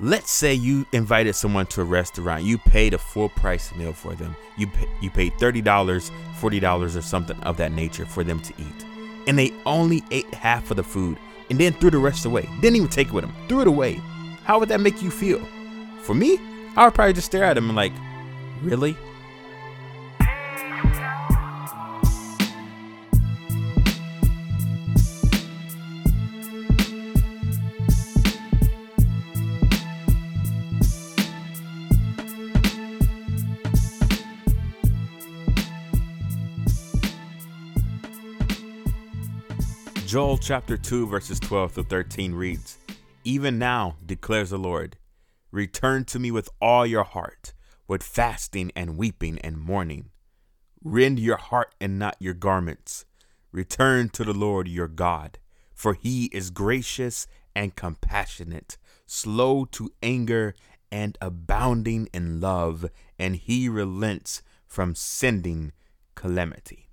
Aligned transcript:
let's 0.00 0.30
say 0.30 0.54
you 0.54 0.86
invited 0.92 1.34
someone 1.34 1.66
to 1.66 1.82
a 1.82 1.84
restaurant 1.84 2.42
you 2.42 2.58
paid 2.58 2.94
a 2.94 2.98
full 2.98 3.28
price 3.28 3.74
meal 3.74 3.92
for 3.92 4.14
them. 4.14 4.34
You 4.56 4.66
pay, 4.66 4.88
you 5.00 5.10
paid 5.10 5.34
$30 5.34 5.62
$40 5.62 6.96
or 6.96 7.02
something 7.02 7.38
of 7.40 7.56
that 7.58 7.72
nature 7.72 8.06
for 8.06 8.24
them 8.24 8.40
to 8.40 8.54
eat. 8.58 8.84
And 9.26 9.38
they 9.38 9.52
only 9.66 10.02
ate 10.10 10.32
half 10.34 10.70
of 10.70 10.76
the 10.78 10.82
food 10.84 11.18
and 11.50 11.58
then 11.58 11.72
threw 11.74 11.90
the 11.90 11.98
rest 11.98 12.24
away. 12.24 12.48
Didn't 12.60 12.76
even 12.76 12.88
take 12.88 13.08
it 13.08 13.12
with 13.12 13.24
them 13.24 13.34
threw 13.48 13.60
it 13.60 13.68
away. 13.68 14.00
How 14.44 14.58
would 14.58 14.70
that 14.70 14.80
make 14.80 15.02
you 15.02 15.10
feel? 15.10 15.40
For 16.02 16.14
me 16.14 16.38
i 16.76 16.84
would 16.84 16.94
probably 16.94 17.12
just 17.12 17.26
stare 17.26 17.44
at 17.44 17.54
them 17.54 17.68
and 17.68 17.76
like 17.76 17.92
really 18.62 18.96
Joel 40.10 40.38
chapter 40.38 40.76
2, 40.76 41.06
verses 41.06 41.38
12 41.38 41.74
to 41.74 41.82
13 41.84 42.34
reads 42.34 42.78
Even 43.22 43.60
now, 43.60 43.94
declares 44.04 44.50
the 44.50 44.58
Lord, 44.58 44.96
return 45.52 46.04
to 46.06 46.18
me 46.18 46.32
with 46.32 46.48
all 46.60 46.84
your 46.84 47.04
heart, 47.04 47.54
with 47.86 48.02
fasting 48.02 48.72
and 48.74 48.96
weeping 48.96 49.38
and 49.38 49.56
mourning. 49.56 50.10
Rend 50.82 51.20
your 51.20 51.36
heart 51.36 51.76
and 51.80 51.96
not 51.96 52.16
your 52.18 52.34
garments. 52.34 53.04
Return 53.52 54.08
to 54.08 54.24
the 54.24 54.32
Lord 54.32 54.66
your 54.66 54.88
God, 54.88 55.38
for 55.76 55.94
he 55.94 56.24
is 56.32 56.50
gracious 56.50 57.28
and 57.54 57.76
compassionate, 57.76 58.78
slow 59.06 59.64
to 59.66 59.92
anger 60.02 60.56
and 60.90 61.16
abounding 61.20 62.08
in 62.12 62.40
love, 62.40 62.84
and 63.16 63.36
he 63.36 63.68
relents 63.68 64.42
from 64.66 64.96
sending 64.96 65.70
calamity 66.16 66.89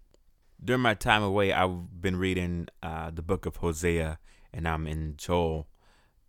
during 0.64 0.82
my 0.82 0.94
time 0.94 1.24
away, 1.24 1.54
I've 1.54 2.02
been 2.02 2.18
reading 2.18 2.68
uh, 2.82 3.12
the 3.12 3.22
book 3.22 3.46
of 3.46 3.58
Hosea, 3.58 4.20
and 4.54 4.68
I'm 4.68 4.88
in 4.88 5.16
Joel, 5.18 5.68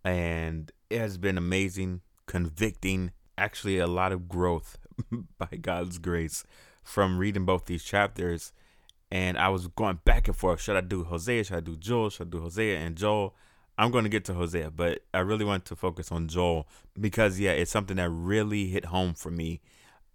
and 0.03 0.71
it 0.89 0.99
has 0.99 1.17
been 1.17 1.37
amazing, 1.37 2.01
convicting, 2.25 3.11
actually 3.37 3.79
a 3.79 3.87
lot 3.87 4.11
of 4.11 4.27
growth 4.27 4.77
by 5.37 5.57
God's 5.59 5.97
grace 5.97 6.43
from 6.83 7.17
reading 7.17 7.45
both 7.45 7.65
these 7.65 7.83
chapters. 7.83 8.51
And 9.11 9.37
I 9.37 9.49
was 9.49 9.67
going 9.67 9.99
back 10.05 10.27
and 10.27 10.37
forth: 10.37 10.61
should 10.61 10.75
I 10.75 10.81
do 10.81 11.03
Hosea? 11.03 11.45
Should 11.45 11.57
I 11.57 11.61
do 11.61 11.75
Joel? 11.75 12.11
Should 12.11 12.27
I 12.27 12.29
do 12.29 12.41
Hosea 12.41 12.77
and 12.77 12.95
Joel? 12.95 13.35
I'm 13.77 13.91
going 13.91 14.03
to 14.03 14.09
get 14.09 14.25
to 14.25 14.33
Hosea, 14.33 14.71
but 14.71 15.03
I 15.13 15.19
really 15.19 15.45
want 15.45 15.63
to 15.65 15.75
focus 15.75 16.11
on 16.11 16.27
Joel 16.27 16.67
because 16.99 17.39
yeah, 17.39 17.51
it's 17.51 17.71
something 17.71 17.95
that 17.95 18.09
really 18.09 18.67
hit 18.67 18.85
home 18.85 19.13
for 19.13 19.31
me 19.31 19.61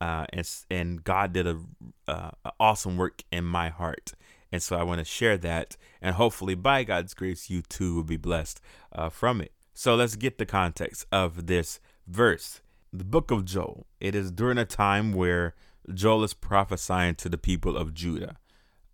uh, 0.05 0.27
and 0.35 0.47
and 0.71 1.03
God 1.03 1.33
did 1.33 1.47
a, 1.47 1.59
uh, 2.07 2.31
awesome 2.61 2.99
work 2.99 3.23
in 3.33 3.45
my 3.45 3.71
heart, 3.71 4.13
and 4.53 4.63
so 4.63 4.77
I 4.77 4.83
want 4.83 4.99
to 4.99 5.05
share 5.05 5.39
that, 5.39 5.79
and 6.03 6.17
hopefully 6.17 6.55
by 6.55 6.85
God's 6.85 7.15
grace, 7.15 7.49
you 7.49 7.63
too 7.63 7.95
will 7.95 8.05
be 8.05 8.19
blessed 8.19 8.61
uh, 8.93 9.09
from 9.09 9.41
it. 9.41 9.53
So 9.73 9.95
let's 9.95 10.17
get 10.17 10.37
the 10.37 10.45
context 10.45 11.07
of 11.11 11.47
this 11.47 11.81
verse. 12.07 12.61
The 12.93 13.05
book 13.05 13.31
of 13.31 13.47
Joel. 13.47 13.87
It 13.99 14.15
is 14.15 14.31
during 14.31 14.59
a 14.59 14.67
time 14.67 15.15
where 15.15 15.55
Joel 15.93 16.23
is 16.23 16.35
prophesying 16.35 17.15
to 17.17 17.31
the 17.31 17.39
people 17.39 17.75
of 17.75 17.95
Judah. 17.95 18.37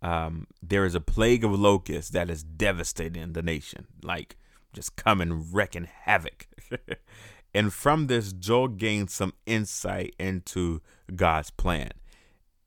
Um, 0.01 0.47
there 0.63 0.85
is 0.85 0.95
a 0.95 1.01
plague 1.01 1.43
of 1.43 1.51
locusts 1.51 2.11
that 2.11 2.29
is 2.29 2.41
devastating 2.41 3.33
the 3.33 3.41
nation, 3.41 3.87
like 4.01 4.37
just 4.71 4.95
coming 4.95 5.51
wrecking 5.51 5.89
havoc. 6.03 6.47
And 7.53 7.73
from 7.73 8.07
this, 8.07 8.33
Joel 8.33 8.69
gained 8.69 9.09
some 9.09 9.33
insight 9.45 10.15
into 10.17 10.81
God's 11.15 11.51
plan. 11.51 11.91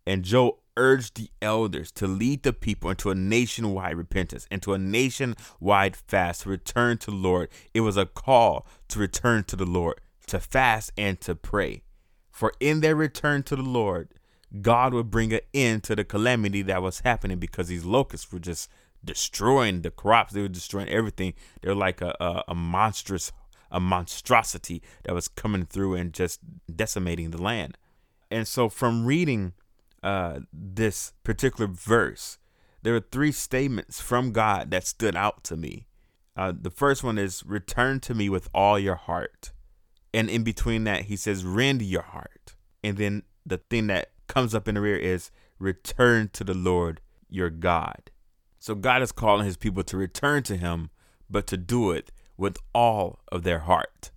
And 0.06 0.24
Joel 0.24 0.60
urged 0.76 1.16
the 1.16 1.30
elders 1.40 1.90
to 1.92 2.06
lead 2.06 2.42
the 2.42 2.52
people 2.52 2.90
into 2.90 3.10
a 3.10 3.14
nationwide 3.14 3.96
repentance, 3.96 4.46
into 4.50 4.74
a 4.74 4.78
nationwide 4.78 5.96
fast, 5.96 6.42
to 6.42 6.50
return 6.50 6.98
to 6.98 7.10
the 7.10 7.16
Lord. 7.16 7.48
It 7.72 7.80
was 7.80 7.96
a 7.96 8.06
call 8.06 8.66
to 8.88 8.98
return 8.98 9.44
to 9.44 9.56
the 9.56 9.66
Lord, 9.66 10.00
to 10.26 10.40
fast 10.40 10.92
and 10.98 11.20
to 11.22 11.34
pray. 11.34 11.82
For 12.30 12.52
in 12.60 12.80
their 12.80 12.96
return 12.96 13.44
to 13.44 13.56
the 13.56 13.62
Lord, 13.62 14.08
God 14.60 14.92
would 14.92 15.10
bring 15.10 15.32
an 15.32 15.40
end 15.52 15.84
to 15.84 15.96
the 15.96 16.04
calamity 16.04 16.62
that 16.62 16.82
was 16.82 17.00
happening 17.00 17.38
because 17.38 17.68
these 17.68 17.84
locusts 17.84 18.32
were 18.32 18.38
just 18.38 18.68
destroying 19.04 19.82
the 19.82 19.90
crops. 19.90 20.32
They 20.32 20.42
were 20.42 20.48
destroying 20.48 20.88
everything. 20.88 21.34
They're 21.60 21.74
like 21.74 22.00
a, 22.00 22.14
a, 22.20 22.44
a 22.48 22.54
monstrous 22.54 23.32
a 23.74 23.80
monstrosity 23.80 24.80
that 25.02 25.14
was 25.14 25.28
coming 25.28 25.66
through 25.66 25.94
and 25.96 26.14
just 26.14 26.40
decimating 26.74 27.32
the 27.32 27.42
land. 27.42 27.76
And 28.30 28.48
so, 28.48 28.68
from 28.68 29.04
reading 29.04 29.52
uh, 30.02 30.40
this 30.52 31.12
particular 31.24 31.66
verse, 31.66 32.38
there 32.82 32.94
are 32.94 33.00
three 33.00 33.32
statements 33.32 34.00
from 34.00 34.32
God 34.32 34.70
that 34.70 34.86
stood 34.86 35.16
out 35.16 35.42
to 35.44 35.56
me. 35.56 35.88
Uh, 36.36 36.52
the 36.58 36.70
first 36.70 37.02
one 37.02 37.18
is, 37.18 37.44
Return 37.44 38.00
to 38.00 38.14
me 38.14 38.28
with 38.28 38.48
all 38.54 38.78
your 38.78 38.94
heart. 38.94 39.52
And 40.14 40.30
in 40.30 40.44
between 40.44 40.84
that, 40.84 41.02
he 41.02 41.16
says, 41.16 41.44
Rend 41.44 41.82
your 41.82 42.02
heart. 42.02 42.54
And 42.82 42.96
then 42.96 43.24
the 43.44 43.58
thing 43.58 43.88
that 43.88 44.10
comes 44.28 44.54
up 44.54 44.68
in 44.68 44.76
the 44.76 44.80
rear 44.80 44.96
is, 44.96 45.32
Return 45.58 46.30
to 46.34 46.44
the 46.44 46.54
Lord 46.54 47.00
your 47.28 47.50
God. 47.50 48.10
So 48.60 48.74
God 48.74 49.02
is 49.02 49.12
calling 49.12 49.44
his 49.44 49.56
people 49.56 49.82
to 49.82 49.96
return 49.96 50.44
to 50.44 50.56
him, 50.56 50.90
but 51.28 51.46
to 51.48 51.56
do 51.56 51.90
it 51.90 52.12
with 52.36 52.56
all 52.74 53.20
of 53.30 53.42
their 53.42 53.60
heart. 53.60 54.10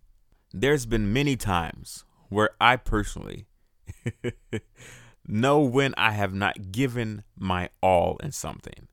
There's 0.53 0.85
been 0.85 1.13
many 1.13 1.35
times 1.35 2.05
where 2.29 2.49
I 2.59 2.77
personally 2.77 3.47
know 5.27 5.59
when 5.59 5.93
I 5.97 6.11
have 6.11 6.33
not 6.33 6.71
given 6.71 7.23
my 7.37 7.69
all 7.81 8.17
in 8.23 8.31
something, 8.31 8.87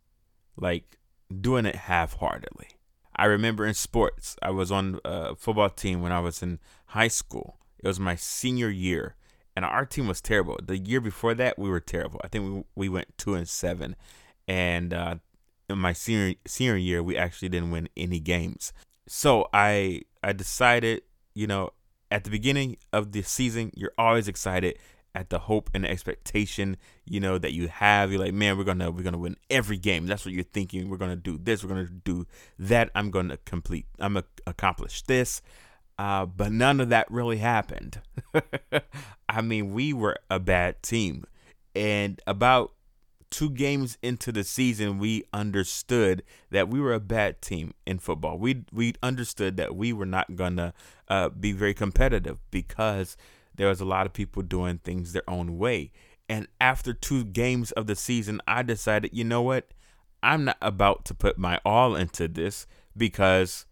like 0.56 0.98
doing 1.40 1.66
it 1.66 1.76
half 1.76 2.14
heartedly. 2.14 2.68
I 3.16 3.26
remember 3.26 3.64
in 3.64 3.74
sports, 3.74 4.36
I 4.42 4.50
was 4.50 4.72
on 4.72 4.98
a 5.04 5.36
football 5.36 5.70
team 5.70 6.02
when 6.02 6.12
I 6.12 6.20
was 6.20 6.42
in 6.42 6.58
high 6.86 7.08
school. 7.08 7.58
It 7.78 7.86
was 7.86 8.00
my 8.00 8.16
senior 8.16 8.70
year, 8.70 9.14
and 9.54 9.64
our 9.64 9.86
team 9.86 10.08
was 10.08 10.20
terrible. 10.20 10.58
The 10.60 10.78
year 10.78 11.00
before 11.00 11.34
that, 11.34 11.58
we 11.58 11.68
were 11.68 11.80
terrible. 11.80 12.20
I 12.24 12.28
think 12.28 12.52
we, 12.52 12.64
we 12.74 12.88
went 12.88 13.16
two 13.16 13.34
and 13.34 13.48
seven, 13.48 13.94
and 14.48 14.92
uh, 14.92 15.14
in 15.70 15.78
my 15.78 15.92
senior 15.92 16.34
senior 16.46 16.76
year, 16.76 17.02
we 17.02 17.16
actually 17.16 17.50
didn't 17.50 17.70
win 17.70 17.88
any 17.96 18.18
games 18.18 18.72
so 19.06 19.48
I 19.53 20.03
I 20.22 20.32
decided, 20.32 21.03
you 21.34 21.47
know, 21.47 21.70
at 22.10 22.25
the 22.25 22.31
beginning 22.31 22.76
of 22.92 23.12
the 23.12 23.22
season, 23.22 23.70
you're 23.75 23.92
always 23.98 24.28
excited 24.28 24.78
at 25.15 25.31
the 25.31 25.38
hope 25.38 25.70
and 25.75 25.84
the 25.84 25.91
expectation, 25.91 26.76
you 27.04 27.20
know, 27.20 27.38
that 27.38 27.53
you 27.53 27.69
have. 27.69 28.10
You're 28.10 28.20
like, 28.20 28.34
man, 28.34 28.59
we're 28.59 28.64
gonna 28.64 28.91
we're 28.91 29.03
gonna 29.03 29.19
win 29.19 29.37
every 29.50 29.78
game. 29.78 30.06
That's 30.06 30.25
what 30.25 30.34
you're 30.34 30.43
thinking. 30.43 30.88
We're 30.88 30.97
gonna 30.97 31.16
do 31.16 31.38
this. 31.38 31.62
We're 31.62 31.70
gonna 31.70 31.88
do 31.88 32.26
that. 32.59 32.91
I'm 32.94 33.10
gonna 33.10 33.37
complete. 33.44 33.87
I'm 33.98 34.14
gonna 34.14 34.26
accomplish 34.47 35.03
this. 35.03 35.43
Uh, 35.97 36.26
but 36.26 36.50
none 36.50 36.81
of 36.81 36.88
that 36.88 37.09
really 37.10 37.37
happened. 37.37 38.00
I 39.28 39.43
mean, 39.43 39.72
we 39.72 39.93
were 39.93 40.16
a 40.28 40.41
bad 40.41 40.82
team, 40.82 41.25
and 41.75 42.20
about 42.26 42.72
two 43.34 43.50
games 43.50 43.98
into 44.00 44.30
the 44.30 44.44
season, 44.44 45.00
we 45.00 45.24
understood 45.32 46.22
that 46.50 46.68
we 46.68 46.80
were 46.80 46.94
a 46.94 47.00
bad 47.00 47.42
team 47.42 47.74
in 47.84 47.98
football. 47.98 48.38
We 48.38 48.64
we 48.72 48.94
understood 49.02 49.56
that 49.56 49.74
we 49.74 49.92
were 49.92 50.06
not 50.06 50.36
gonna 50.36 50.72
uh, 51.08 51.30
be 51.30 51.50
very 51.50 51.74
competitive 51.74 52.38
because 52.52 53.16
there 53.52 53.66
was 53.66 53.80
a 53.80 53.84
lot 53.84 54.06
of 54.06 54.12
people 54.12 54.42
doing 54.42 54.78
things 54.78 55.12
their 55.12 55.28
own 55.28 55.58
way. 55.58 55.90
And 56.28 56.46
after 56.60 56.94
two 56.94 57.24
games 57.24 57.72
of 57.72 57.88
the 57.88 57.96
season, 57.96 58.40
I 58.46 58.62
decided, 58.62 59.10
you 59.12 59.24
know 59.24 59.42
what? 59.42 59.66
I'm 60.22 60.44
not 60.44 60.58
about 60.62 61.04
to 61.06 61.14
put 61.14 61.36
my 61.36 61.60
all 61.64 61.96
into 61.96 62.28
this 62.28 62.68
because 62.96 63.66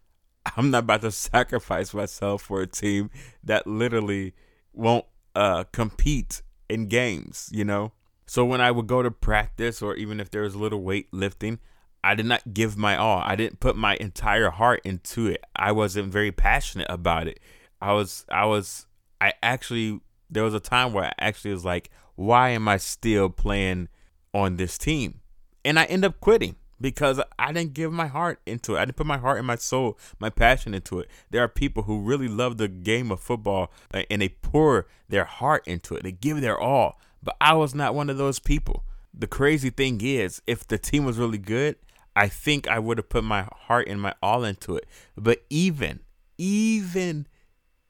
I'm 0.56 0.72
not 0.72 0.80
about 0.80 1.02
to 1.02 1.10
sacrifice 1.12 1.94
myself 1.94 2.42
for 2.42 2.62
a 2.62 2.66
team 2.66 3.10
that 3.44 3.68
literally 3.68 4.34
won't 4.72 5.06
uh, 5.36 5.64
compete 5.70 6.42
in 6.68 6.88
games, 6.88 7.48
you 7.52 7.64
know? 7.64 7.92
So 8.32 8.46
when 8.46 8.62
I 8.62 8.70
would 8.70 8.86
go 8.86 9.02
to 9.02 9.10
practice, 9.10 9.82
or 9.82 9.94
even 9.94 10.18
if 10.18 10.30
there 10.30 10.40
was 10.40 10.54
a 10.54 10.58
little 10.58 10.80
weight 10.80 11.12
lifting, 11.12 11.58
I 12.02 12.14
did 12.14 12.24
not 12.24 12.54
give 12.54 12.78
my 12.78 12.96
all. 12.96 13.20
I 13.22 13.36
didn't 13.36 13.60
put 13.60 13.76
my 13.76 13.98
entire 14.00 14.48
heart 14.48 14.80
into 14.84 15.26
it. 15.26 15.44
I 15.54 15.72
wasn't 15.72 16.10
very 16.10 16.32
passionate 16.32 16.86
about 16.88 17.28
it. 17.28 17.40
I 17.82 17.92
was, 17.92 18.24
I 18.30 18.46
was, 18.46 18.86
I 19.20 19.34
actually, 19.42 20.00
there 20.30 20.44
was 20.44 20.54
a 20.54 20.60
time 20.60 20.94
where 20.94 21.04
I 21.04 21.12
actually 21.18 21.50
was 21.50 21.66
like, 21.66 21.90
why 22.14 22.48
am 22.48 22.68
I 22.68 22.78
still 22.78 23.28
playing 23.28 23.88
on 24.32 24.56
this 24.56 24.78
team? 24.78 25.20
And 25.62 25.78
I 25.78 25.84
end 25.84 26.02
up 26.02 26.18
quitting 26.18 26.56
because 26.82 27.20
I 27.38 27.52
didn't 27.52 27.74
give 27.74 27.92
my 27.92 28.08
heart 28.08 28.40
into 28.44 28.74
it. 28.74 28.80
I 28.80 28.84
didn't 28.84 28.96
put 28.96 29.06
my 29.06 29.18
heart 29.18 29.38
and 29.38 29.46
my 29.46 29.56
soul, 29.56 29.98
my 30.18 30.28
passion 30.28 30.74
into 30.74 30.98
it. 30.98 31.08
There 31.30 31.42
are 31.42 31.48
people 31.48 31.84
who 31.84 32.00
really 32.00 32.28
love 32.28 32.58
the 32.58 32.68
game 32.68 33.10
of 33.10 33.20
football 33.20 33.72
uh, 33.94 34.02
and 34.10 34.20
they 34.20 34.28
pour 34.28 34.86
their 35.08 35.24
heart 35.24 35.66
into 35.66 35.94
it. 35.94 36.02
They 36.02 36.12
give 36.12 36.40
their 36.40 36.58
all. 36.58 37.00
But 37.22 37.36
I 37.40 37.54
was 37.54 37.74
not 37.74 37.94
one 37.94 38.10
of 38.10 38.18
those 38.18 38.38
people. 38.38 38.84
The 39.14 39.26
crazy 39.26 39.70
thing 39.70 40.00
is, 40.02 40.42
if 40.46 40.66
the 40.66 40.78
team 40.78 41.04
was 41.04 41.18
really 41.18 41.38
good, 41.38 41.76
I 42.16 42.28
think 42.28 42.68
I 42.68 42.78
would 42.78 42.98
have 42.98 43.08
put 43.08 43.24
my 43.24 43.48
heart 43.52 43.88
and 43.88 44.00
my 44.00 44.14
all 44.22 44.44
into 44.44 44.76
it. 44.76 44.86
But 45.16 45.44
even, 45.48 46.00
even 46.36 47.26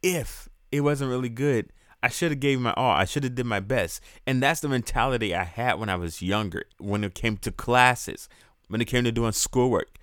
if 0.03 0.49
it 0.71 0.83
wasn't 0.83 1.11
really 1.11 1.29
good, 1.29 1.71
I 2.03 2.09
should 2.09 2.33
have 2.33 2.41
gave 2.41 2.61
my 2.61 2.73
all. 2.75 2.91
I 2.91 3.05
should 3.05 3.23
have 3.25 3.37
did 3.37 3.47
my 3.47 3.61
best. 3.61 4.03
And 4.27 4.43
that's 4.43 4.61
the 4.61 4.69
mentality 4.69 5.35
I 5.35 5.45
had 5.45 5.79
when 5.79 5.89
I 5.89 5.97
was 5.97 6.21
younger. 6.21 6.65
When 6.79 7.05
it 7.05 7.15
came 7.15 7.37
to 7.39 7.53
classes, 7.53 8.29
when 8.73 8.81
it 8.81 8.87
came 8.87 9.05
to 9.05 9.13
doing 9.13 9.33
schoolwork, 9.33 9.99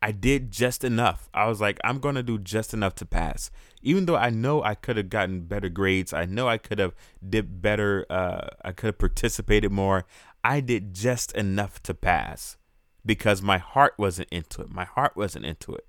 I 0.00 0.12
did 0.12 0.50
just 0.50 0.82
enough. 0.82 1.28
I 1.34 1.46
was 1.46 1.60
like, 1.60 1.78
I'm 1.84 1.98
going 1.98 2.14
to 2.14 2.22
do 2.22 2.38
just 2.38 2.72
enough 2.72 2.94
to 2.94 3.04
pass. 3.04 3.50
Even 3.82 4.06
though 4.06 4.16
I 4.16 4.30
know 4.30 4.62
I 4.62 4.76
could 4.76 4.96
have 4.96 5.10
gotten 5.10 5.42
better 5.42 5.68
grades, 5.68 6.14
I 6.14 6.24
know 6.24 6.48
I 6.48 6.56
could 6.56 6.78
have 6.78 6.94
did 7.28 7.60
better, 7.60 8.06
uh, 8.08 8.48
I 8.64 8.72
could 8.72 8.86
have 8.86 8.98
participated 8.98 9.70
more. 9.70 10.06
I 10.42 10.60
did 10.60 10.94
just 10.94 11.32
enough 11.32 11.82
to 11.82 11.92
pass 11.92 12.56
because 13.04 13.42
my 13.42 13.58
heart 13.58 13.92
wasn't 13.98 14.30
into 14.30 14.62
it. 14.62 14.70
My 14.70 14.86
heart 14.86 15.14
wasn't 15.14 15.44
into 15.44 15.74
it. 15.74 15.86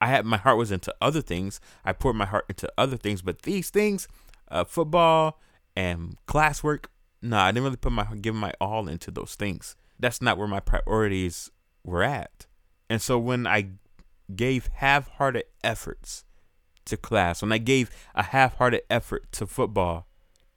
I 0.00 0.06
had 0.06 0.24
my 0.24 0.36
heart 0.36 0.58
was 0.58 0.70
into 0.70 0.94
other 1.00 1.20
things. 1.20 1.58
I 1.84 1.94
poured 1.94 2.14
my 2.14 2.26
heart 2.26 2.44
into 2.48 2.70
other 2.78 2.96
things, 2.96 3.22
but 3.22 3.42
these 3.42 3.70
things, 3.70 4.06
uh, 4.52 4.62
football 4.62 5.40
and 5.74 6.16
classwork, 6.28 6.84
no, 7.22 7.38
nah, 7.38 7.46
I 7.46 7.50
didn't 7.50 7.64
really 7.64 7.76
put 7.76 7.90
my 7.90 8.04
give 8.20 8.36
my 8.36 8.52
all 8.60 8.86
into 8.86 9.10
those 9.10 9.34
things. 9.34 9.74
That's 9.98 10.22
not 10.22 10.38
where 10.38 10.46
my 10.46 10.60
priorities 10.60 11.50
were 11.86 12.02
at. 12.02 12.46
And 12.90 13.00
so 13.00 13.18
when 13.18 13.46
I 13.46 13.70
gave 14.34 14.68
half-hearted 14.74 15.44
efforts 15.64 16.24
to 16.84 16.96
class, 16.96 17.40
when 17.40 17.52
I 17.52 17.58
gave 17.58 17.90
a 18.14 18.24
half-hearted 18.24 18.82
effort 18.90 19.30
to 19.32 19.46
football, 19.46 20.06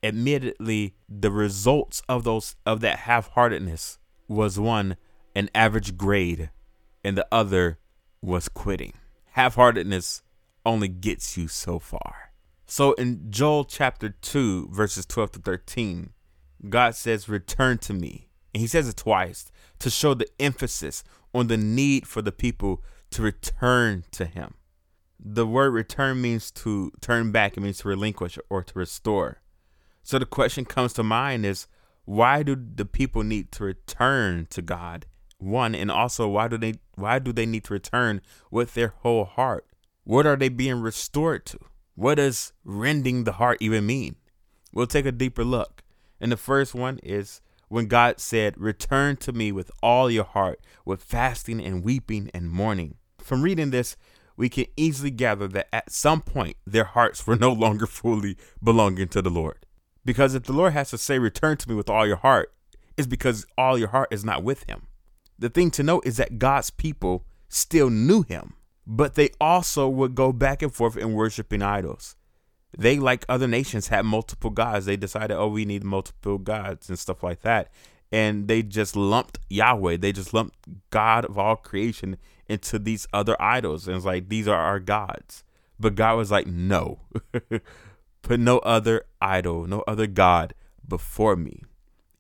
admittedly 0.04 0.96
the 1.08 1.32
results 1.32 2.02
of 2.10 2.24
those 2.24 2.56
of 2.66 2.82
that 2.82 3.00
half-heartedness 3.00 4.00
was 4.28 4.60
one 4.60 4.98
an 5.36 5.50
average 5.54 5.98
grade 5.98 6.50
and 7.04 7.18
the 7.18 7.28
other 7.32 7.80
was 8.22 8.50
quitting. 8.50 8.94
Half-heartedness 9.32 10.24
only 10.66 10.88
gets 10.88 11.38
you 11.38 11.48
so 11.48 11.80
far. 11.80 12.34
So 12.66 12.94
in 12.94 13.32
Joel 13.32 13.66
chapter 13.66 14.10
2 14.10 14.70
verses 14.72 15.06
12 15.06 15.32
to 15.34 15.40
13, 15.40 16.10
God 16.68 16.96
says 16.96 17.30
return 17.30 17.78
to 17.80 17.94
me. 17.94 18.30
And 18.54 18.62
he 18.62 18.68
says 18.68 18.90
it 18.90 18.98
twice 18.98 19.52
to 19.80 19.90
show 19.90 20.14
the 20.14 20.28
emphasis 20.40 21.04
on 21.34 21.48
the 21.48 21.58
need 21.58 22.08
for 22.08 22.22
the 22.22 22.32
people 22.32 22.84
to 23.12 23.22
return 23.22 24.04
to 24.12 24.26
him. 24.26 24.56
The 25.20 25.46
word 25.46 25.72
return 25.72 26.22
means 26.22 26.52
to 26.52 26.92
turn 27.02 27.32
back, 27.32 27.58
it 27.58 27.62
means 27.62 27.80
to 27.80 27.90
relinquish 27.90 28.38
or 28.50 28.64
to 28.64 28.80
restore. 28.80 29.42
So 30.04 30.18
the 30.18 30.26
question 30.26 30.66
comes 30.66 30.94
to 30.94 31.04
mind 31.04 31.46
is 31.46 31.68
why 32.06 32.42
do 32.42 32.56
the 32.56 32.86
people 32.86 33.24
need 33.24 33.52
to 33.54 33.64
return 33.64 34.48
to 34.52 34.62
God? 34.62 35.06
One, 35.38 35.76
and 35.76 35.92
also 35.92 36.28
why 36.28 36.48
do 36.48 36.58
they 36.58 36.76
why 36.96 37.20
do 37.20 37.32
they 37.32 37.46
need 37.46 37.66
to 37.66 37.74
return 37.74 38.22
with 38.50 38.74
their 38.74 38.94
whole 39.00 39.26
heart? 39.26 39.68
What 40.04 40.26
are 40.26 40.36
they 40.36 40.50
being 40.50 40.82
restored 40.82 41.46
to? 41.48 41.60
What 41.96 42.16
does 42.16 42.54
rending 42.64 43.26
the 43.26 43.34
heart 43.34 43.58
even 43.62 43.86
mean? 43.86 44.16
We'll 44.74 44.88
take 44.88 45.06
a 45.06 45.12
deeper 45.12 45.44
look. 45.44 45.84
And 46.20 46.32
the 46.32 46.38
first 46.38 46.74
one 46.74 47.00
is 47.04 47.42
when 47.70 47.88
God 47.88 48.20
said, 48.20 48.60
Return 48.60 49.16
to 49.18 49.32
me 49.32 49.52
with 49.52 49.72
all 49.82 50.12
your 50.12 50.26
heart, 50.26 50.60
with 50.84 51.02
fasting 51.02 51.64
and 51.64 51.84
weeping 51.84 52.30
and 52.34 52.52
mourning. 52.52 52.96
From 53.20 53.44
reading 53.44 53.70
this, 53.70 53.96
we 54.36 54.50
can 54.50 54.66
easily 54.76 55.12
gather 55.12 55.48
that 55.48 55.74
at 55.74 55.92
some 55.92 56.22
point 56.22 56.58
their 56.66 56.84
hearts 56.84 57.26
were 57.26 57.36
no 57.38 57.54
longer 57.54 57.86
fully 57.86 58.38
belonging 58.62 59.08
to 59.10 59.22
the 59.22 59.30
Lord. 59.30 59.66
Because 60.04 60.36
if 60.36 60.44
the 60.44 60.54
Lord 60.54 60.74
has 60.74 60.90
to 60.90 60.98
say, 60.98 61.20
Return 61.20 61.58
to 61.58 61.70
me 61.70 61.76
with 61.76 61.90
all 61.90 62.06
your 62.06 62.18
heart, 62.18 62.54
it's 62.98 63.08
because 63.08 63.46
all 63.58 63.78
your 63.78 63.90
heart 63.90 64.10
is 64.12 64.26
not 64.26 64.44
with 64.44 64.64
Him. 64.64 64.88
The 65.38 65.50
thing 65.50 65.72
to 65.72 65.84
note 65.84 66.06
is 66.06 66.18
that 66.18 66.40
God's 66.40 66.70
people 66.70 67.26
still 67.48 67.90
knew 67.90 68.24
Him, 68.24 68.56
but 68.86 69.16
they 69.16 69.30
also 69.40 69.88
would 69.88 70.16
go 70.16 70.34
back 70.34 70.62
and 70.62 70.74
forth 70.74 70.98
in 70.98 71.14
worshiping 71.14 71.62
idols 71.62 72.16
they 72.78 73.00
like 73.00 73.26
other 73.28 73.48
nations 73.48 73.88
had 73.88 74.06
multiple 74.06 74.50
gods. 74.52 74.86
They 74.86 74.98
decided 74.98 75.36
oh 75.36 75.48
we 75.48 75.66
need 75.66 75.84
multiple 75.84 76.38
gods 76.38 76.90
and 76.90 77.00
stuff 77.00 77.24
like 77.24 77.42
that. 77.42 77.72
And 78.12 78.48
they 78.48 78.64
just 78.64 78.96
lumped 78.96 79.40
yahweh. 79.50 79.98
They 79.98 80.12
just 80.12 80.34
lumped 80.34 80.56
god 80.90 81.26
of 81.26 81.38
all 81.38 81.56
creation 81.56 82.18
into 82.48 82.80
these 82.80 83.08
other 83.14 83.40
idols. 83.42 83.88
And 83.88 83.96
it's 83.98 84.06
like 84.06 84.30
these 84.30 84.48
are 84.48 84.60
our 84.60 84.80
gods. 84.80 85.44
But 85.80 85.96
god 85.96 86.18
was 86.18 86.32
like 86.32 86.48
no. 86.48 87.00
Put 88.22 88.40
no 88.40 88.60
other 88.60 89.06
idol 89.22 89.66
no 89.66 89.84
other 89.88 90.08
god 90.08 90.54
before 90.88 91.36
me 91.36 91.64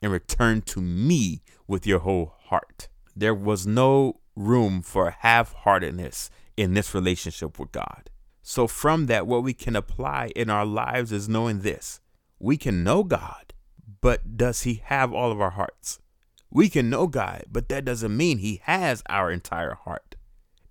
and 0.01 0.11
return 0.11 0.61
to 0.61 0.81
me 0.81 1.41
with 1.67 1.85
your 1.85 1.99
whole 1.99 2.35
heart. 2.45 2.87
There 3.15 3.33
was 3.33 3.67
no 3.67 4.21
room 4.35 4.81
for 4.81 5.11
half-heartedness 5.11 6.29
in 6.55 6.73
this 6.73 6.93
relationship 6.93 7.59
with 7.59 7.71
god 7.71 8.09
so, 8.49 8.65
from 8.65 9.05
that, 9.05 9.27
what 9.27 9.43
we 9.43 9.53
can 9.53 9.75
apply 9.75 10.31
in 10.35 10.49
our 10.49 10.65
lives 10.65 11.11
is 11.11 11.29
knowing 11.29 11.59
this 11.59 11.99
we 12.39 12.57
can 12.57 12.83
know 12.83 13.03
God, 13.03 13.53
but 14.01 14.37
does 14.37 14.63
He 14.63 14.81
have 14.85 15.13
all 15.13 15.31
of 15.31 15.39
our 15.39 15.51
hearts? 15.51 15.99
We 16.49 16.67
can 16.67 16.89
know 16.89 17.05
God, 17.05 17.43
but 17.51 17.69
that 17.69 17.85
doesn't 17.85 18.17
mean 18.17 18.39
He 18.39 18.59
has 18.63 19.03
our 19.07 19.29
entire 19.29 19.75
heart. 19.75 20.15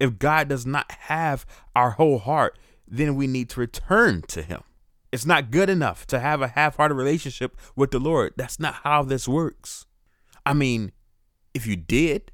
If 0.00 0.18
God 0.18 0.48
does 0.48 0.66
not 0.66 0.90
have 0.90 1.46
our 1.76 1.90
whole 1.92 2.18
heart, 2.18 2.58
then 2.88 3.14
we 3.14 3.28
need 3.28 3.48
to 3.50 3.60
return 3.60 4.22
to 4.22 4.42
Him. 4.42 4.64
It's 5.12 5.24
not 5.24 5.52
good 5.52 5.70
enough 5.70 6.04
to 6.08 6.18
have 6.18 6.42
a 6.42 6.48
half 6.48 6.78
hearted 6.78 6.96
relationship 6.96 7.56
with 7.76 7.92
the 7.92 8.00
Lord. 8.00 8.32
That's 8.36 8.58
not 8.58 8.74
how 8.82 9.04
this 9.04 9.28
works. 9.28 9.86
I 10.44 10.52
mean, 10.52 10.90
if 11.54 11.64
you 11.64 11.76
did, 11.76 12.32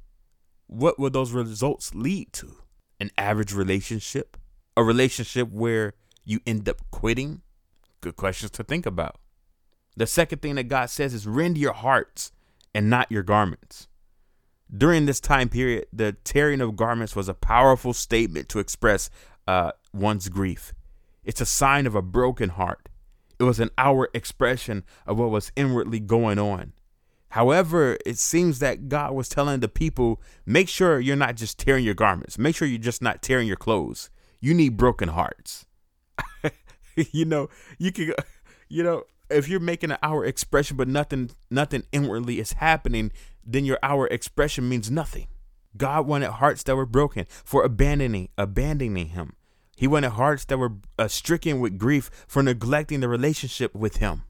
what 0.65 0.97
would 0.97 1.13
those 1.13 1.33
results 1.33 1.93
lead 1.93 2.33
to? 2.33 2.63
An 2.99 3.11
average 3.15 3.53
relationship? 3.53 4.37
A 4.77 4.83
relationship 4.83 5.49
where 5.51 5.93
you 6.23 6.39
end 6.45 6.67
up 6.67 6.81
quitting? 6.91 7.41
Good 8.01 8.15
questions 8.15 8.51
to 8.51 8.63
think 8.63 8.85
about. 8.85 9.17
The 9.95 10.07
second 10.07 10.41
thing 10.41 10.55
that 10.55 10.67
God 10.67 10.89
says 10.89 11.13
is 11.13 11.25
rend 11.25 11.57
your 11.57 11.73
hearts 11.73 12.31
and 12.73 12.89
not 12.89 13.11
your 13.11 13.23
garments. 13.23 13.87
During 14.75 15.05
this 15.05 15.19
time 15.19 15.47
period, 15.47 15.85
the 15.93 16.13
tearing 16.23 16.59
of 16.59 16.75
garments 16.75 17.15
was 17.15 17.29
a 17.29 17.33
powerful 17.33 17.93
statement 17.93 18.49
to 18.49 18.59
express 18.59 19.09
uh, 19.47 19.71
one's 19.93 20.27
grief. 20.27 20.73
It's 21.23 21.39
a 21.39 21.45
sign 21.45 21.87
of 21.87 21.95
a 21.95 22.01
broken 22.01 22.49
heart. 22.49 22.89
It 23.39 23.43
was 23.43 23.59
an 23.59 23.69
outward 23.77 24.09
expression 24.13 24.83
of 25.05 25.17
what 25.17 25.29
was 25.29 25.51
inwardly 25.55 25.99
going 25.99 26.39
on. 26.39 26.73
However, 27.29 27.97
it 28.05 28.17
seems 28.17 28.59
that 28.59 28.87
God 28.87 29.13
was 29.13 29.29
telling 29.29 29.59
the 29.59 29.67
people 29.67 30.21
make 30.45 30.69
sure 30.69 30.99
you're 30.99 31.15
not 31.15 31.35
just 31.35 31.59
tearing 31.59 31.83
your 31.83 31.93
garments, 31.93 32.37
make 32.37 32.55
sure 32.55 32.67
you're 32.67 32.77
just 32.77 33.01
not 33.01 33.21
tearing 33.21 33.47
your 33.47 33.57
clothes 33.57 34.09
you 34.45 34.53
need 34.53 34.77
broken 34.77 35.09
hearts. 35.09 35.65
you 36.95 37.25
know, 37.25 37.49
you 37.79 37.91
can, 37.91 38.13
you 38.69 38.83
know, 38.83 39.05
if 39.27 39.49
you're 39.49 39.59
making 39.59 39.89
an 39.89 39.97
hour 40.03 40.23
expression, 40.23 40.77
but 40.77 40.87
nothing, 40.87 41.31
nothing 41.49 41.81
inwardly 41.91 42.39
is 42.39 42.53
happening, 42.53 43.11
then 43.43 43.65
your 43.65 43.79
hour 43.81 44.05
expression 44.05 44.69
means 44.69 44.91
nothing. 44.91 45.25
God 45.75 46.05
wanted 46.05 46.29
hearts 46.29 46.61
that 46.63 46.75
were 46.75 46.85
broken 46.85 47.25
for 47.27 47.63
abandoning, 47.63 48.29
abandoning 48.37 49.07
Him. 49.07 49.33
He 49.75 49.87
wanted 49.87 50.11
hearts 50.11 50.45
that 50.45 50.59
were 50.59 50.73
uh, 50.99 51.07
stricken 51.07 51.59
with 51.59 51.79
grief 51.79 52.11
for 52.27 52.43
neglecting 52.43 52.99
the 52.99 53.09
relationship 53.09 53.73
with 53.73 53.97
Him. 53.97 54.25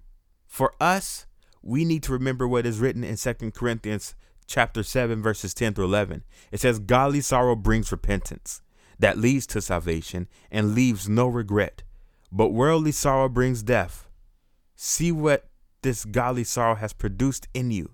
For 0.48 0.74
us, 0.80 1.26
we 1.62 1.84
need 1.84 2.04
to 2.04 2.14
remember 2.14 2.48
what 2.48 2.66
is 2.66 2.80
written 2.80 3.04
in 3.04 3.18
Second 3.18 3.54
Corinthians 3.54 4.16
chapter 4.48 4.82
7 4.82 5.22
verses 5.22 5.54
10 5.54 5.74
through 5.74 5.86
11. 5.86 6.24
It 6.54 6.62
says 6.62 6.80
godly 6.80 7.20
sorrow 7.20 7.58
brings 7.58 7.92
repentance 7.92 8.62
that 9.00 9.18
leads 9.18 9.46
to 9.48 9.62
salvation 9.62 10.28
and 10.52 10.74
leaves 10.74 11.10
no 11.10 11.28
regret. 11.28 11.84
But 12.32 12.50
worldly 12.50 12.92
sorrow 12.92 13.30
brings 13.30 13.64
death. 13.64 14.08
See 14.76 15.12
what 15.12 15.50
this 15.82 16.06
godly 16.06 16.44
sorrow 16.44 16.76
has 16.76 16.94
produced 16.94 17.48
in 17.54 17.72
you 17.72 17.92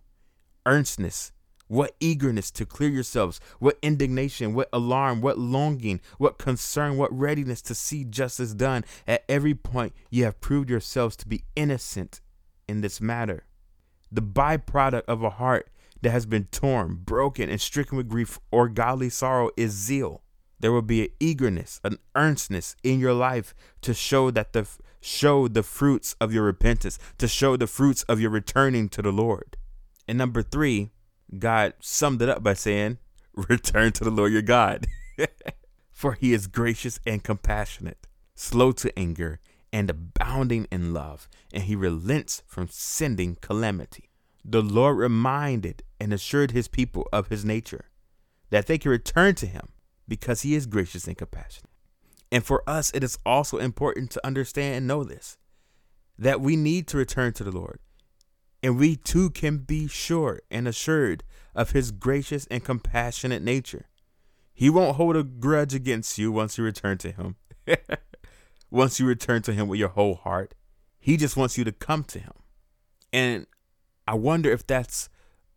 earnestness, 0.65 1.31
what 1.67 1.95
eagerness 1.99 2.51
to 2.51 2.65
clear 2.65 2.89
yourselves, 2.89 3.39
what 3.59 3.79
indignation, 3.81 4.53
what 4.53 4.69
alarm, 4.71 5.21
what 5.21 5.39
longing, 5.39 5.99
what 6.17 6.37
concern, 6.37 6.97
what 6.97 7.17
readiness 7.17 7.61
to 7.63 7.73
see 7.73 8.03
justice 8.03 8.53
done. 8.53 8.85
At 9.07 9.23
every 9.27 9.55
point, 9.55 9.93
you 10.09 10.23
have 10.25 10.39
proved 10.39 10.69
yourselves 10.69 11.15
to 11.17 11.27
be 11.27 11.43
innocent 11.55 12.21
in 12.67 12.81
this 12.81 13.01
matter. 13.01 13.45
The 14.11 14.21
byproduct 14.21 15.03
of 15.07 15.23
a 15.23 15.31
heart 15.31 15.69
that 16.01 16.11
has 16.11 16.25
been 16.25 16.45
torn, 16.45 16.95
broken, 16.95 17.49
and 17.49 17.59
stricken 17.59 17.97
with 17.97 18.09
grief 18.09 18.39
or 18.51 18.67
godly 18.67 19.09
sorrow 19.09 19.49
is 19.57 19.71
zeal 19.71 20.21
there 20.61 20.71
will 20.71 20.81
be 20.83 21.01
an 21.03 21.09
eagerness, 21.19 21.81
an 21.83 21.97
earnestness 22.15 22.75
in 22.83 22.99
your 22.99 23.13
life 23.13 23.53
to 23.81 23.93
show 23.93 24.31
that 24.31 24.53
the 24.53 24.67
show 25.01 25.47
the 25.47 25.63
fruits 25.63 26.15
of 26.21 26.31
your 26.31 26.43
repentance, 26.43 26.99
to 27.17 27.27
show 27.27 27.57
the 27.57 27.65
fruits 27.65 28.03
of 28.03 28.21
your 28.21 28.29
returning 28.29 28.87
to 28.89 29.01
the 29.01 29.11
Lord. 29.11 29.57
And 30.07 30.17
number 30.17 30.43
3, 30.43 30.91
God 31.39 31.73
summed 31.79 32.21
it 32.21 32.29
up 32.29 32.43
by 32.43 32.53
saying, 32.53 32.99
"Return 33.33 33.91
to 33.93 34.03
the 34.03 34.11
Lord 34.11 34.31
your 34.31 34.43
God." 34.43 34.85
For 35.91 36.13
he 36.13 36.33
is 36.33 36.47
gracious 36.47 36.99
and 37.05 37.23
compassionate, 37.23 38.07
slow 38.35 38.71
to 38.73 38.97
anger, 38.97 39.39
and 39.73 39.89
abounding 39.89 40.67
in 40.71 40.93
love, 40.93 41.27
and 41.53 41.63
he 41.63 41.75
relents 41.75 42.43
from 42.45 42.67
sending 42.69 43.35
calamity. 43.41 44.09
The 44.43 44.61
Lord 44.61 44.97
reminded 44.97 45.83
and 45.99 46.13
assured 46.13 46.51
his 46.51 46.67
people 46.67 47.07
of 47.13 47.27
his 47.27 47.45
nature, 47.45 47.85
that 48.49 48.67
they 48.67 48.77
could 48.77 48.89
return 48.89 49.35
to 49.35 49.45
him 49.45 49.69
because 50.11 50.41
he 50.41 50.55
is 50.55 50.65
gracious 50.65 51.07
and 51.07 51.17
compassionate. 51.17 51.71
And 52.33 52.43
for 52.43 52.69
us, 52.69 52.91
it 52.93 53.01
is 53.01 53.17
also 53.25 53.59
important 53.59 54.11
to 54.11 54.27
understand 54.27 54.75
and 54.75 54.85
know 54.85 55.05
this 55.05 55.37
that 56.17 56.41
we 56.41 56.57
need 56.57 56.85
to 56.85 56.97
return 56.97 57.31
to 57.31 57.45
the 57.45 57.51
Lord. 57.51 57.79
And 58.61 58.77
we 58.77 58.97
too 58.97 59.29
can 59.29 59.59
be 59.59 59.87
sure 59.87 60.41
and 60.51 60.67
assured 60.67 61.23
of 61.55 61.71
his 61.71 61.91
gracious 61.91 62.45
and 62.51 62.61
compassionate 62.61 63.41
nature. 63.41 63.87
He 64.53 64.69
won't 64.69 64.97
hold 64.97 65.15
a 65.15 65.23
grudge 65.23 65.73
against 65.73 66.17
you 66.17 66.29
once 66.29 66.57
you 66.57 66.65
return 66.65 66.97
to 66.97 67.11
him. 67.13 67.37
once 68.69 68.99
you 68.99 69.05
return 69.05 69.43
to 69.43 69.53
him 69.53 69.69
with 69.69 69.79
your 69.79 69.89
whole 69.89 70.15
heart, 70.15 70.55
he 70.99 71.15
just 71.15 71.37
wants 71.37 71.57
you 71.57 71.63
to 71.63 71.71
come 71.71 72.03
to 72.03 72.19
him. 72.19 72.33
And 73.13 73.47
I 74.05 74.15
wonder 74.15 74.51
if 74.51 74.67
that's 74.67 75.07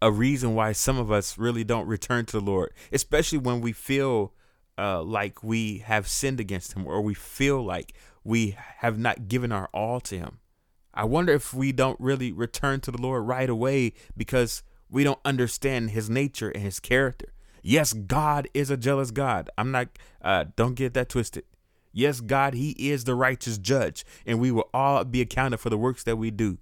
a 0.01 0.13
reason 0.13 0.55
why 0.55 0.71
some 0.71 0.97
of 0.97 1.11
us 1.11 1.39
really 1.39 1.65
don't 1.65 1.89
return 1.89 2.25
to 2.27 2.39
the 2.39 2.45
Lord, 2.45 2.73
especially 2.93 3.39
when 3.39 3.61
we 3.61 3.73
feel 3.73 4.33
uh, 4.79 5.03
like 5.03 5.43
we 5.43 5.79
have 5.79 6.09
sinned 6.09 6.41
against 6.41 6.75
him 6.75 6.87
or 6.87 7.01
we 7.01 7.15
feel 7.15 7.63
like 7.63 7.95
we 8.25 8.57
have 8.79 8.99
not 8.99 9.29
given 9.29 9.53
our 9.53 9.69
all 9.73 10.01
to 10.01 10.19
him. 10.19 10.39
I 10.93 11.05
wonder 11.05 11.33
if 11.33 11.53
we 11.53 11.73
don't 11.73 11.99
really 12.01 12.33
return 12.33 12.81
to 12.81 12.91
the 12.91 13.01
Lord 13.01 13.27
right 13.27 13.51
away 13.51 13.95
because 14.17 14.63
we 14.89 15.03
don't 15.05 15.19
understand 15.25 15.91
his 15.91 16.09
nature 16.09 16.51
and 16.51 16.63
his 16.63 16.79
character. 16.81 17.33
Yes, 17.63 17.93
God 17.93 18.49
is 18.55 18.71
a 18.71 18.77
jealous 18.77 19.11
God. 19.11 19.51
I'm 19.59 19.71
not, 19.71 19.89
uh, 20.23 20.45
don't 20.55 20.75
get 20.75 20.95
that 20.95 21.09
twisted. 21.09 21.45
Yes, 21.93 22.21
God, 22.21 22.55
he 22.55 22.73
is 22.73 23.05
the 23.05 23.15
righteous 23.15 23.57
judge, 23.57 24.05
and 24.27 24.41
we 24.41 24.51
will 24.51 24.69
all 24.75 25.05
be 25.05 25.21
accounted 25.21 25.61
for 25.61 25.71
the 25.71 25.79
works 25.79 26.03
that 26.05 26.17
we 26.17 26.31
do. 26.31 26.59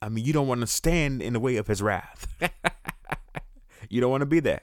I 0.00 0.08
mean, 0.08 0.24
you 0.24 0.32
don't 0.32 0.48
want 0.48 0.60
to 0.60 0.66
stand 0.66 1.22
in 1.22 1.32
the 1.32 1.40
way 1.40 1.56
of 1.56 1.66
his 1.66 1.82
wrath. 1.82 2.26
you 3.90 4.00
don't 4.00 4.10
want 4.10 4.22
to 4.22 4.26
be 4.26 4.40
there. 4.40 4.62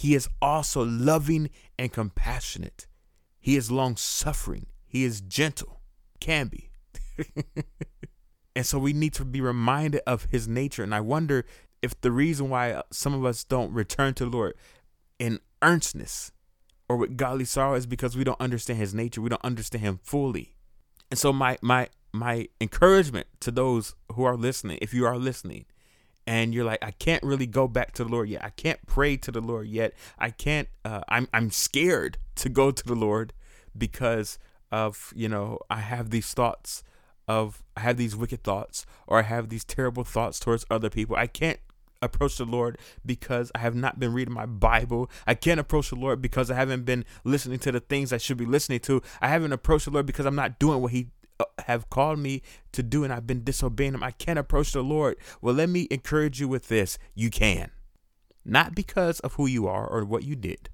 He 0.00 0.14
is 0.14 0.30
also 0.40 0.82
loving 0.82 1.50
and 1.78 1.92
compassionate. 1.92 2.86
He 3.38 3.54
is 3.54 3.70
long 3.70 3.96
suffering. 3.96 4.64
He 4.86 5.04
is 5.04 5.20
gentle, 5.20 5.82
can 6.20 6.48
be. 6.48 6.70
and 8.56 8.64
so 8.64 8.78
we 8.78 8.94
need 8.94 9.12
to 9.12 9.26
be 9.26 9.42
reminded 9.42 10.00
of 10.06 10.24
his 10.30 10.48
nature. 10.48 10.82
And 10.82 10.94
I 10.94 11.00
wonder 11.00 11.44
if 11.82 12.00
the 12.00 12.10
reason 12.10 12.48
why 12.48 12.80
some 12.90 13.12
of 13.12 13.26
us 13.26 13.44
don't 13.44 13.74
return 13.74 14.14
to 14.14 14.24
the 14.24 14.30
Lord 14.30 14.54
in 15.18 15.38
earnestness 15.60 16.32
or 16.88 16.96
with 16.96 17.18
godly 17.18 17.44
sorrow 17.44 17.74
is 17.74 17.84
because 17.84 18.16
we 18.16 18.24
don't 18.24 18.40
understand 18.40 18.78
his 18.78 18.94
nature. 18.94 19.20
We 19.20 19.28
don't 19.28 19.44
understand 19.44 19.84
him 19.84 20.00
fully. 20.02 20.54
And 21.10 21.18
so 21.18 21.30
my 21.30 21.58
my 21.60 21.90
my 22.10 22.48
encouragement 22.58 23.26
to 23.40 23.50
those 23.50 23.94
who 24.14 24.24
are 24.24 24.38
listening, 24.38 24.78
if 24.80 24.94
you 24.94 25.04
are 25.04 25.18
listening, 25.18 25.66
and 26.26 26.54
you're 26.54 26.64
like, 26.64 26.84
I 26.84 26.90
can't 26.92 27.22
really 27.22 27.46
go 27.46 27.66
back 27.66 27.92
to 27.94 28.04
the 28.04 28.10
Lord 28.10 28.28
yet. 28.28 28.44
I 28.44 28.50
can't 28.50 28.84
pray 28.86 29.16
to 29.18 29.32
the 29.32 29.40
Lord 29.40 29.66
yet. 29.66 29.94
I 30.18 30.30
can't. 30.30 30.68
Uh, 30.84 31.00
I'm 31.08 31.28
I'm 31.32 31.50
scared 31.50 32.18
to 32.36 32.48
go 32.48 32.70
to 32.70 32.84
the 32.84 32.94
Lord 32.94 33.32
because 33.76 34.38
of 34.70 35.12
you 35.16 35.28
know 35.28 35.58
I 35.68 35.80
have 35.80 36.10
these 36.10 36.32
thoughts 36.32 36.82
of 37.26 37.62
I 37.76 37.80
have 37.80 37.96
these 37.96 38.16
wicked 38.16 38.42
thoughts 38.42 38.86
or 39.06 39.18
I 39.18 39.22
have 39.22 39.48
these 39.48 39.64
terrible 39.64 40.04
thoughts 40.04 40.40
towards 40.40 40.64
other 40.70 40.90
people. 40.90 41.16
I 41.16 41.26
can't 41.26 41.60
approach 42.02 42.36
the 42.38 42.44
Lord 42.44 42.78
because 43.04 43.52
I 43.54 43.58
have 43.58 43.74
not 43.74 44.00
been 44.00 44.12
reading 44.12 44.34
my 44.34 44.46
Bible. 44.46 45.10
I 45.26 45.34
can't 45.34 45.60
approach 45.60 45.90
the 45.90 45.96
Lord 45.96 46.22
because 46.22 46.50
I 46.50 46.54
haven't 46.54 46.84
been 46.84 47.04
listening 47.24 47.58
to 47.60 47.72
the 47.72 47.80
things 47.80 48.12
I 48.12 48.18
should 48.18 48.36
be 48.36 48.46
listening 48.46 48.80
to. 48.80 49.02
I 49.20 49.28
haven't 49.28 49.52
approached 49.52 49.84
the 49.84 49.90
Lord 49.90 50.06
because 50.06 50.26
I'm 50.26 50.34
not 50.34 50.58
doing 50.58 50.80
what 50.80 50.92
He 50.92 51.08
have 51.66 51.90
called 51.90 52.18
me 52.18 52.42
to 52.72 52.82
do 52.82 53.04
and 53.04 53.12
I've 53.12 53.26
been 53.26 53.44
disobeying 53.44 53.94
him. 53.94 54.02
I 54.02 54.10
can't 54.10 54.38
approach 54.38 54.72
the 54.72 54.82
Lord. 54.82 55.16
Well, 55.40 55.54
let 55.54 55.68
me 55.68 55.86
encourage 55.90 56.40
you 56.40 56.48
with 56.48 56.68
this. 56.68 56.98
You 57.14 57.30
can. 57.30 57.70
Not 58.44 58.74
because 58.74 59.20
of 59.20 59.34
who 59.34 59.46
you 59.46 59.66
are 59.66 59.86
or 59.86 60.04
what 60.04 60.24
you 60.24 60.36
did, 60.36 60.70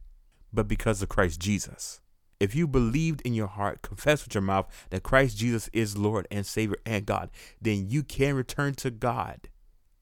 but 0.53 0.69
because 0.69 1.03
of 1.03 1.09
Christ 1.09 1.41
Jesus. 1.41 2.01
If 2.39 2.55
you 2.55 2.67
believed 2.67 3.23
in 3.23 3.35
your 3.35 3.47
heart, 3.47 3.83
confess 3.83 4.25
with 4.25 4.35
your 4.35 4.43
mouth 4.43 4.87
that 4.91 5.03
Christ 5.03 5.39
Jesus 5.39 5.71
is 5.73 5.97
Lord 5.97 6.29
and 6.31 6.45
Savior 6.45 6.77
and 6.85 7.07
God, 7.07 7.31
then 7.61 7.89
you 7.89 8.03
can 8.03 8.35
return 8.35 8.75
to 8.75 8.91
God 8.91 9.49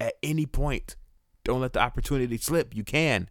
at 0.00 0.14
any 0.22 0.46
point. 0.46 0.96
Don't 1.44 1.60
let 1.60 1.74
the 1.74 1.80
opportunity 1.80 2.36
slip. 2.38 2.74
You 2.74 2.84
can 2.84 3.28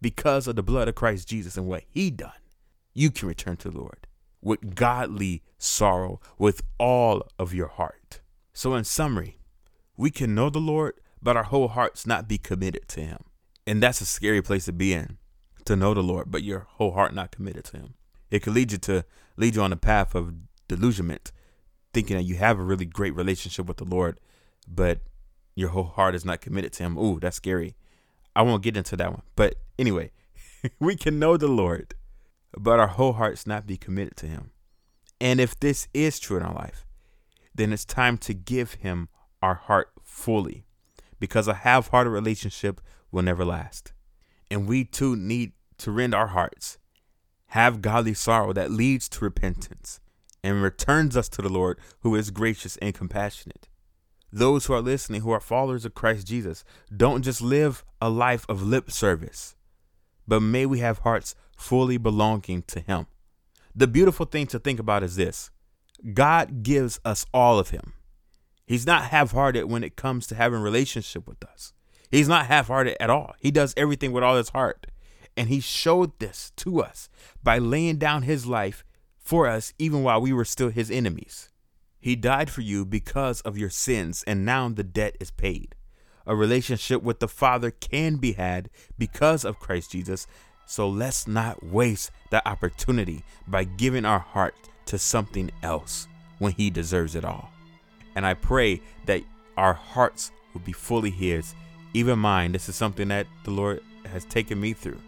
because 0.00 0.46
of 0.46 0.54
the 0.54 0.62
blood 0.62 0.86
of 0.86 0.94
Christ 0.94 1.28
Jesus 1.28 1.56
and 1.56 1.66
what 1.66 1.84
he 1.88 2.10
done. 2.10 2.32
You 2.94 3.10
can 3.10 3.26
return 3.26 3.56
to 3.58 3.70
the 3.70 3.78
Lord 3.78 4.06
with 4.44 4.74
godly 4.74 5.42
sorrow 5.58 6.20
with 6.38 6.62
all 6.78 7.26
of 7.38 7.52
your 7.52 7.68
heart. 7.68 8.20
So, 8.52 8.74
in 8.74 8.84
summary, 8.84 9.38
we 9.96 10.10
can 10.10 10.34
know 10.34 10.50
the 10.50 10.60
Lord, 10.60 10.94
but 11.20 11.36
our 11.36 11.44
whole 11.44 11.68
hearts 11.68 12.06
not 12.06 12.28
be 12.28 12.38
committed 12.38 12.86
to 12.88 13.00
Him. 13.00 13.24
And 13.66 13.82
that's 13.82 14.00
a 14.00 14.06
scary 14.06 14.42
place 14.42 14.66
to 14.66 14.72
be 14.72 14.92
in, 14.92 15.18
to 15.64 15.74
know 15.74 15.94
the 15.94 16.02
Lord, 16.02 16.30
but 16.30 16.44
your 16.44 16.60
whole 16.60 16.92
heart 16.92 17.14
not 17.14 17.32
committed 17.32 17.64
to 17.66 17.78
Him. 17.78 17.94
It 18.30 18.42
could 18.42 18.54
lead 18.54 18.70
you 18.70 18.78
to 18.78 19.04
lead 19.36 19.56
you 19.56 19.62
on 19.62 19.70
the 19.70 19.76
path 19.76 20.14
of 20.14 20.34
delusionment, 20.68 21.32
thinking 21.92 22.16
that 22.16 22.24
you 22.24 22.36
have 22.36 22.58
a 22.58 22.62
really 22.62 22.84
great 22.84 23.14
relationship 23.14 23.66
with 23.66 23.78
the 23.78 23.84
Lord, 23.84 24.20
but 24.68 25.00
your 25.56 25.70
whole 25.70 25.84
heart 25.84 26.14
is 26.14 26.24
not 26.24 26.40
committed 26.40 26.72
to 26.74 26.82
Him. 26.82 26.98
Ooh, 26.98 27.18
that's 27.18 27.36
scary. 27.36 27.74
I 28.36 28.42
won't 28.42 28.62
get 28.62 28.76
into 28.76 28.96
that 28.96 29.10
one. 29.10 29.22
But 29.36 29.54
anyway, 29.78 30.10
we 30.78 30.96
can 30.96 31.18
know 31.18 31.36
the 31.36 31.48
Lord, 31.48 31.94
but 32.58 32.80
our 32.80 32.88
whole 32.88 33.14
hearts 33.14 33.46
not 33.46 33.66
be 33.66 33.76
committed 33.76 34.16
to 34.18 34.26
Him. 34.26 34.50
And 35.20 35.40
if 35.40 35.58
this 35.58 35.88
is 35.94 36.18
true 36.18 36.36
in 36.36 36.42
our 36.42 36.54
life, 36.54 36.86
then 37.54 37.72
it's 37.72 37.84
time 37.84 38.18
to 38.18 38.34
give 38.34 38.74
Him 38.74 39.08
our 39.42 39.54
heart 39.54 39.90
fully 40.02 40.66
because 41.18 41.48
a 41.48 41.54
half 41.54 41.88
hearted 41.88 42.10
relationship 42.10 42.80
will 43.10 43.22
never 43.22 43.44
last. 43.44 43.92
And 44.50 44.66
we 44.66 44.84
too 44.84 45.16
need 45.16 45.52
to 45.78 45.90
rend 45.90 46.14
our 46.14 46.28
hearts, 46.28 46.78
have 47.48 47.82
godly 47.82 48.14
sorrow 48.14 48.52
that 48.52 48.70
leads 48.70 49.08
to 49.10 49.24
repentance 49.24 50.00
and 50.42 50.62
returns 50.62 51.16
us 51.16 51.28
to 51.30 51.42
the 51.42 51.48
Lord 51.48 51.78
who 52.00 52.14
is 52.14 52.30
gracious 52.30 52.76
and 52.78 52.94
compassionate. 52.94 53.68
Those 54.30 54.66
who 54.66 54.74
are 54.74 54.82
listening, 54.82 55.22
who 55.22 55.30
are 55.30 55.40
followers 55.40 55.84
of 55.84 55.94
Christ 55.94 56.26
Jesus, 56.26 56.64
don't 56.94 57.22
just 57.22 57.40
live 57.40 57.84
a 58.00 58.10
life 58.10 58.44
of 58.48 58.62
lip 58.62 58.90
service, 58.90 59.54
but 60.26 60.40
may 60.40 60.66
we 60.66 60.78
have 60.80 60.98
hearts 60.98 61.34
fully 61.56 61.96
belonging 61.96 62.62
to 62.68 62.80
Him. 62.80 63.06
The 63.74 63.86
beautiful 63.86 64.26
thing 64.26 64.46
to 64.48 64.58
think 64.58 64.78
about 64.78 65.02
is 65.02 65.16
this 65.16 65.50
God 66.12 66.62
gives 66.62 67.00
us 67.04 67.26
all 67.32 67.58
of 67.58 67.70
Him. 67.70 67.94
He's 68.66 68.86
not 68.86 69.06
half 69.06 69.32
hearted 69.32 69.64
when 69.64 69.84
it 69.84 69.96
comes 69.96 70.26
to 70.28 70.34
having 70.34 70.60
relationship 70.60 71.26
with 71.26 71.44
us. 71.44 71.72
He's 72.10 72.28
not 72.28 72.46
half 72.46 72.68
hearted 72.68 72.96
at 73.02 73.10
all. 73.10 73.34
He 73.38 73.50
does 73.50 73.74
everything 73.76 74.12
with 74.12 74.24
all 74.24 74.36
his 74.36 74.50
heart. 74.50 74.86
And 75.36 75.48
he 75.48 75.60
showed 75.60 76.18
this 76.18 76.52
to 76.58 76.80
us 76.80 77.08
by 77.42 77.58
laying 77.58 77.96
down 77.96 78.22
his 78.22 78.46
life 78.46 78.84
for 79.18 79.48
us, 79.48 79.72
even 79.78 80.02
while 80.02 80.20
we 80.20 80.32
were 80.32 80.44
still 80.44 80.68
his 80.68 80.90
enemies. 80.90 81.50
He 81.98 82.14
died 82.14 82.50
for 82.50 82.60
you 82.60 82.84
because 82.84 83.40
of 83.40 83.58
your 83.58 83.70
sins, 83.70 84.22
and 84.26 84.44
now 84.44 84.68
the 84.68 84.84
debt 84.84 85.16
is 85.18 85.30
paid. 85.30 85.74
A 86.26 86.34
relationship 86.34 87.02
with 87.02 87.20
the 87.20 87.28
Father 87.28 87.70
can 87.70 88.16
be 88.16 88.32
had 88.32 88.70
because 88.98 89.44
of 89.44 89.60
Christ 89.60 89.92
Jesus, 89.92 90.26
so 90.66 90.88
let's 90.88 91.26
not 91.26 91.62
waste 91.64 92.10
that 92.30 92.46
opportunity 92.46 93.24
by 93.46 93.64
giving 93.64 94.04
our 94.04 94.20
heart 94.20 94.54
to 94.86 94.98
something 94.98 95.50
else 95.62 96.08
when 96.38 96.52
He 96.52 96.70
deserves 96.70 97.14
it 97.14 97.24
all. 97.24 97.50
And 98.16 98.24
I 98.24 98.34
pray 98.34 98.80
that 99.06 99.22
our 99.56 99.74
hearts 99.74 100.30
will 100.52 100.62
be 100.62 100.72
fully 100.72 101.10
His, 101.10 101.54
even 101.92 102.18
mine. 102.18 102.52
This 102.52 102.68
is 102.68 102.76
something 102.76 103.08
that 103.08 103.26
the 103.44 103.50
Lord 103.50 103.80
has 104.06 104.24
taken 104.24 104.60
me 104.60 104.72
through. 104.72 105.00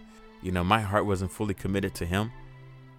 You 0.43 0.53
know, 0.53 0.65
my 0.65 0.81
heart 0.81 1.07
wasn't 1.07 1.33
fully 1.33 1.55
committed 1.55 1.95
to 1.97 2.05
Him. 2.05 2.31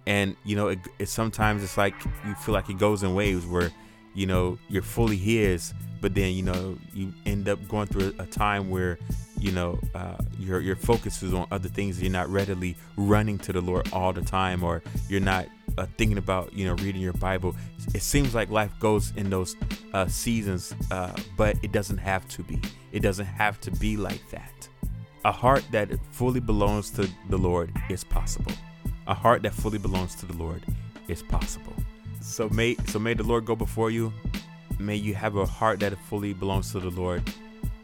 And, 0.06 0.36
you 0.44 0.56
know, 0.56 0.68
it, 0.68 0.80
it 0.98 1.08
sometimes 1.08 1.62
it's 1.62 1.76
like 1.76 1.94
you 2.26 2.34
feel 2.34 2.54
like 2.54 2.68
it 2.70 2.78
goes 2.78 3.02
in 3.02 3.14
waves 3.14 3.46
where, 3.46 3.70
you 4.18 4.26
know, 4.26 4.58
you're 4.68 4.82
fully 4.82 5.16
His, 5.16 5.72
but 6.00 6.12
then, 6.12 6.32
you 6.32 6.42
know, 6.42 6.76
you 6.92 7.12
end 7.24 7.48
up 7.48 7.66
going 7.68 7.86
through 7.86 8.12
a, 8.18 8.26
time 8.26 8.68
where 8.68 8.98
you 9.38 9.52
know 9.52 9.78
uh, 9.94 10.16
your 10.38 10.60
your 10.60 10.74
focus 10.74 11.22
is 11.22 11.32
on 11.32 11.46
other 11.52 11.68
things 11.68 12.02
you're 12.02 12.10
not 12.10 12.28
readily 12.28 12.76
running 12.96 13.38
to 13.38 13.52
the 13.52 13.60
lord 13.60 13.88
all 13.92 14.12
the 14.12 14.20
time 14.20 14.64
or 14.64 14.82
you're 15.08 15.20
not 15.20 15.46
uh, 15.78 15.86
thinking 15.96 16.18
about 16.18 16.52
you 16.52 16.66
know 16.66 16.74
reading 16.74 17.00
your 17.00 17.12
bible. 17.14 17.54
It 17.94 18.02
seems 18.02 18.34
like 18.34 18.50
life 18.50 18.72
goes 18.80 19.12
in 19.16 19.30
those 19.30 19.56
uh, 19.94 20.06
seasons 20.08 20.74
uh, 20.90 21.12
but 21.36 21.56
it 21.62 21.70
doesn't 21.72 21.98
have 21.98 22.28
to 22.30 22.42
be. 22.42 22.60
It 22.90 23.00
doesn't 23.00 23.26
have 23.26 23.60
to 23.60 23.70
be 23.70 23.96
like 23.96 24.28
that. 24.30 24.68
A 25.24 25.32
heart 25.32 25.64
that 25.70 25.88
fully 26.10 26.40
belongs 26.40 26.90
to 26.90 27.08
the 27.30 27.38
lord 27.38 27.72
is 27.88 28.02
possible. 28.02 28.52
A 29.06 29.14
heart 29.14 29.42
that 29.42 29.54
fully 29.54 29.78
belongs 29.78 30.16
to 30.16 30.26
the 30.26 30.36
lord 30.36 30.62
is 31.08 31.22
possible 31.22 31.74
so 32.20 32.48
may 32.50 32.76
so 32.86 32.98
may 32.98 33.14
the 33.14 33.22
lord 33.22 33.44
go 33.44 33.54
before 33.56 33.90
you 33.90 34.12
may 34.78 34.96
you 34.96 35.14
have 35.14 35.36
a 35.36 35.46
heart 35.46 35.80
that 35.80 35.96
fully 35.98 36.32
belongs 36.32 36.72
to 36.72 36.80
the 36.80 36.90
lord 36.90 37.22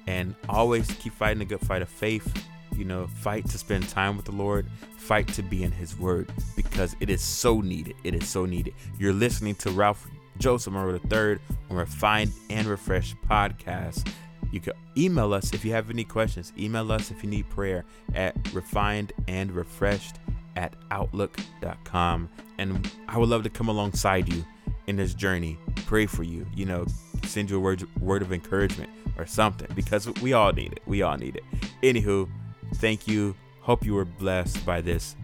and 0.07 0.35
always 0.49 0.87
keep 0.93 1.12
fighting 1.12 1.43
a 1.43 1.45
good 1.45 1.61
fight 1.61 1.83
of 1.83 1.88
faith. 1.88 2.45
You 2.76 2.85
know, 2.85 3.07
fight 3.07 3.49
to 3.50 3.59
spend 3.59 3.88
time 3.88 4.17
with 4.17 4.26
the 4.26 4.33
Lord, 4.33 4.67
fight 4.97 5.29
to 5.29 5.43
be 5.43 5.62
in 5.62 5.71
His 5.71 5.97
Word 5.99 6.29
because 6.57 6.97
it 7.00 7.09
is 7.09 7.23
so 7.23 7.61
needed. 7.61 7.95
It 8.03 8.14
is 8.14 8.29
so 8.29 8.47
needed. 8.47 8.75
You're 8.99 9.12
listening 9.12 9.55
to 9.57 9.71
Ralph 9.71 10.09
Joseph 10.38 10.73
Monroe 10.73 10.99
III 11.11 11.38
on 11.71 11.76
Refined 11.76 12.33
and 12.50 12.67
Refreshed 12.67 13.14
podcast. 13.29 14.12
You 14.50 14.61
can 14.61 14.73
email 14.97 15.33
us 15.33 15.53
if 15.53 15.64
you 15.64 15.73
have 15.73 15.91
any 15.91 16.05
questions. 16.05 16.53
Email 16.59 16.91
us 16.91 17.11
if 17.11 17.23
you 17.23 17.31
need 17.31 17.49
prayer 17.49 17.85
at 18.14 18.37
refined 18.53 19.12
and 19.29 19.53
refreshed 19.53 20.17
at 20.57 20.75
outlook.com. 20.91 22.29
And 22.59 22.91
I 23.09 23.19
would 23.19 23.29
love 23.29 23.43
to 23.45 23.51
come 23.51 23.69
alongside 23.69 24.33
you 24.33 24.45
in 24.87 24.97
this 24.97 25.15
journey, 25.15 25.59
pray 25.87 26.07
for 26.07 26.23
you, 26.23 26.47
you 26.55 26.67
know, 26.67 26.87
send 27.25 27.51
you 27.51 27.57
a 27.57 27.61
word, 27.61 27.85
word 28.01 28.23
of 28.23 28.33
encouragement 28.33 28.91
or 29.19 29.27
something 29.27 29.69
because 29.75 30.09
we 30.21 30.33
all 30.33 30.53
need 30.53 30.73
it. 30.73 30.81
We 30.87 31.03
all 31.03 31.17
need 31.17 31.37
it. 31.37 31.45
Anywho, 31.83 32.29
thank 32.77 33.09
you. 33.09 33.35
Hope 33.61 33.85
you 33.85 33.95
were 33.95 34.05
blessed 34.05 34.65
by 34.67 34.81
this. 34.81 35.17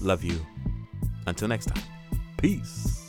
Love 0.00 0.24
you. 0.24 0.40
Until 1.26 1.48
next 1.48 1.66
time. 1.66 1.82
Peace. 2.38 3.01